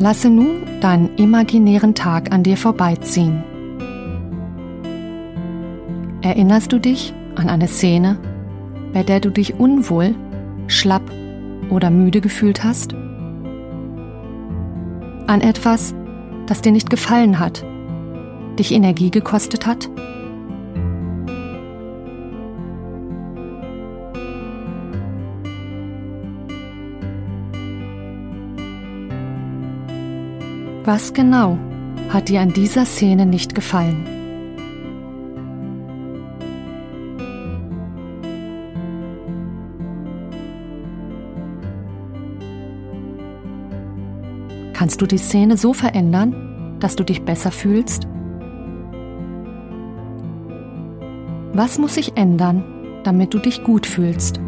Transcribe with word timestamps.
Lasse 0.00 0.30
nun 0.30 0.80
deinen 0.80 1.16
imaginären 1.16 1.94
Tag 1.94 2.32
an 2.32 2.44
dir 2.44 2.56
vorbeiziehen. 2.56 3.42
Erinnerst 6.22 6.72
du 6.72 6.78
dich 6.78 7.12
an 7.34 7.48
eine 7.48 7.66
Szene, 7.66 8.16
bei 8.92 9.02
der 9.02 9.18
du 9.18 9.30
dich 9.30 9.58
unwohl, 9.58 10.14
schlapp 10.68 11.02
oder 11.70 11.90
müde 11.90 12.20
gefühlt 12.20 12.62
hast? 12.62 12.94
An 15.26 15.40
etwas, 15.40 15.94
das 16.46 16.62
dir 16.62 16.70
nicht 16.70 16.90
gefallen 16.90 17.40
hat, 17.40 17.64
dich 18.56 18.72
Energie 18.72 19.10
gekostet 19.10 19.66
hat? 19.66 19.90
Was 30.88 31.12
genau 31.12 31.58
hat 32.08 32.30
dir 32.30 32.40
an 32.40 32.54
dieser 32.54 32.86
Szene 32.86 33.26
nicht 33.26 33.54
gefallen? 33.54 34.06
Kannst 44.72 45.02
du 45.02 45.06
die 45.06 45.18
Szene 45.18 45.58
so 45.58 45.74
verändern, 45.74 46.78
dass 46.80 46.96
du 46.96 47.04
dich 47.04 47.22
besser 47.22 47.50
fühlst? 47.50 48.08
Was 51.52 51.78
muss 51.78 51.96
sich 51.96 52.16
ändern, 52.16 52.64
damit 53.04 53.34
du 53.34 53.40
dich 53.40 53.62
gut 53.62 53.84
fühlst? 53.84 54.40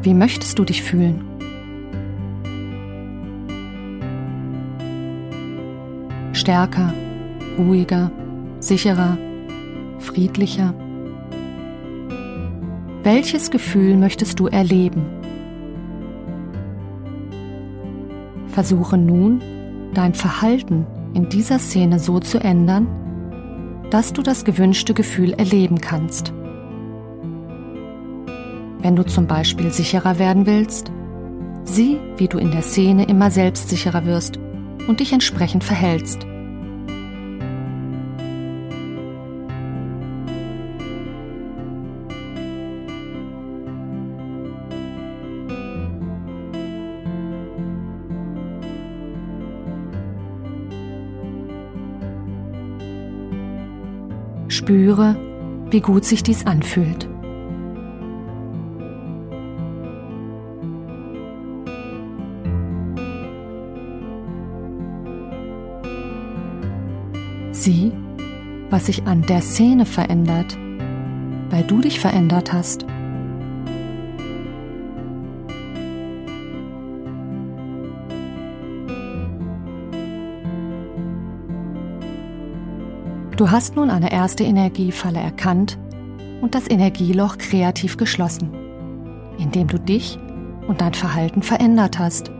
Wie 0.00 0.14
möchtest 0.14 0.58
du 0.58 0.64
dich 0.64 0.82
fühlen? 0.82 1.29
Stärker, 6.50 6.92
ruhiger, 7.58 8.10
sicherer, 8.58 9.16
friedlicher? 10.00 10.74
Welches 13.04 13.52
Gefühl 13.52 13.96
möchtest 13.96 14.40
du 14.40 14.48
erleben? 14.48 15.04
Versuche 18.48 18.98
nun, 18.98 19.40
dein 19.94 20.12
Verhalten 20.12 20.88
in 21.14 21.28
dieser 21.28 21.60
Szene 21.60 22.00
so 22.00 22.18
zu 22.18 22.38
ändern, 22.38 22.88
dass 23.90 24.12
du 24.12 24.20
das 24.20 24.44
gewünschte 24.44 24.92
Gefühl 24.92 25.34
erleben 25.34 25.80
kannst. 25.80 26.32
Wenn 28.82 28.96
du 28.96 29.04
zum 29.06 29.28
Beispiel 29.28 29.70
sicherer 29.70 30.18
werden 30.18 30.46
willst, 30.46 30.90
sieh, 31.62 32.00
wie 32.16 32.26
du 32.26 32.38
in 32.38 32.50
der 32.50 32.62
Szene 32.62 33.04
immer 33.04 33.30
selbstsicherer 33.30 34.04
wirst 34.04 34.40
und 34.88 34.98
dich 34.98 35.12
entsprechend 35.12 35.62
verhältst. 35.62 36.26
Spüre, 54.60 55.16
wie 55.70 55.80
gut 55.80 56.04
sich 56.04 56.22
dies 56.22 56.44
anfühlt. 56.44 57.08
Sieh, 67.52 67.90
was 68.68 68.84
sich 68.84 69.06
an 69.06 69.22
der 69.22 69.40
Szene 69.40 69.86
verändert, 69.86 70.58
weil 71.48 71.64
du 71.64 71.80
dich 71.80 71.98
verändert 71.98 72.52
hast. 72.52 72.84
Du 83.40 83.50
hast 83.50 83.74
nun 83.74 83.88
eine 83.88 84.12
erste 84.12 84.44
Energiefalle 84.44 85.18
erkannt 85.18 85.78
und 86.42 86.54
das 86.54 86.68
Energieloch 86.68 87.38
kreativ 87.38 87.96
geschlossen, 87.96 88.50
indem 89.38 89.66
du 89.66 89.78
dich 89.78 90.18
und 90.68 90.82
dein 90.82 90.92
Verhalten 90.92 91.40
verändert 91.40 91.98
hast. 91.98 92.30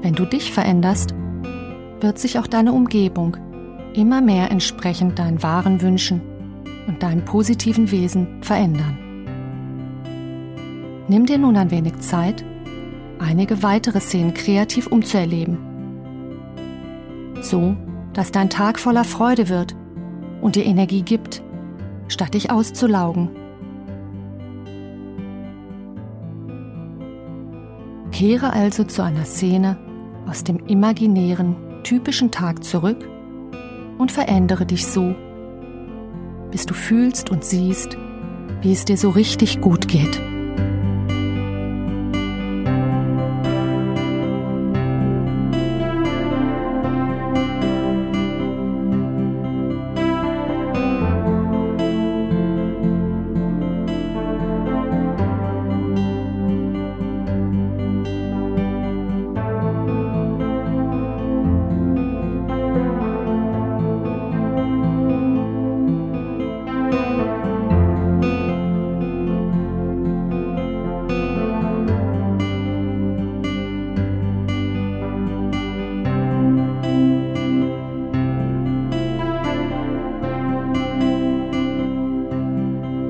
Wenn 0.00 0.14
du 0.14 0.24
dich 0.24 0.50
veränderst, 0.50 1.12
wird 2.00 2.18
sich 2.18 2.38
auch 2.38 2.46
deine 2.46 2.72
Umgebung 2.72 3.36
immer 3.92 4.22
mehr 4.22 4.50
entsprechend 4.50 5.18
deinen 5.18 5.42
wahren 5.42 5.82
Wünschen 5.82 6.22
und 6.86 7.02
deinem 7.02 7.26
positiven 7.26 7.90
Wesen 7.90 8.42
verändern. 8.42 8.96
Nimm 11.06 11.26
dir 11.26 11.36
nun 11.36 11.58
ein 11.58 11.70
wenig 11.70 11.98
Zeit, 11.98 12.46
einige 13.18 13.62
weitere 13.62 14.00
Szenen 14.00 14.32
kreativ 14.32 14.86
umzuerleben. 14.86 15.58
So 17.42 17.76
dass 18.12 18.32
dein 18.32 18.50
Tag 18.50 18.78
voller 18.78 19.04
Freude 19.04 19.48
wird 19.48 19.74
und 20.40 20.56
dir 20.56 20.64
Energie 20.64 21.02
gibt, 21.02 21.42
statt 22.08 22.34
dich 22.34 22.50
auszulaugen. 22.50 23.30
Kehre 28.10 28.52
also 28.52 28.84
zu 28.84 29.02
einer 29.02 29.24
Szene 29.24 29.78
aus 30.26 30.44
dem 30.44 30.58
imaginären, 30.66 31.56
typischen 31.84 32.30
Tag 32.30 32.64
zurück 32.64 33.08
und 33.98 34.10
verändere 34.10 34.66
dich 34.66 34.86
so, 34.86 35.14
bis 36.50 36.66
du 36.66 36.74
fühlst 36.74 37.30
und 37.30 37.44
siehst, 37.44 37.96
wie 38.62 38.72
es 38.72 38.84
dir 38.84 38.96
so 38.96 39.10
richtig 39.10 39.60
gut 39.60 39.88
geht. 39.88 40.20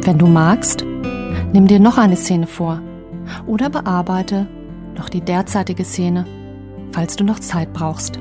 Wenn 0.09 0.17
du 0.17 0.27
magst, 0.27 0.87
nimm 1.53 1.67
dir 1.67 1.81
noch 1.81 1.99
eine 1.99 2.17
Szene 2.17 2.47
vor 2.47 2.81
oder 3.47 3.69
bearbeite 3.69 4.47
noch 4.97 5.11
die 5.11 5.21
derzeitige 5.21 5.85
Szene, 5.85 6.25
falls 6.93 7.17
du 7.17 7.25
noch 7.25 7.41
Zeit 7.41 7.75
brauchst. 7.75 8.19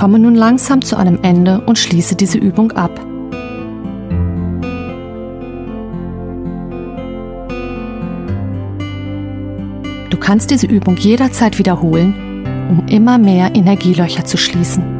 Komme 0.00 0.18
nun 0.18 0.34
langsam 0.34 0.80
zu 0.80 0.96
einem 0.96 1.18
Ende 1.20 1.60
und 1.60 1.78
schließe 1.78 2.16
diese 2.16 2.38
Übung 2.38 2.72
ab. 2.72 2.90
Du 10.08 10.16
kannst 10.16 10.50
diese 10.50 10.66
Übung 10.66 10.96
jederzeit 10.96 11.58
wiederholen, 11.58 12.46
um 12.70 12.86
immer 12.88 13.18
mehr 13.18 13.54
Energielöcher 13.54 14.24
zu 14.24 14.38
schließen. 14.38 14.99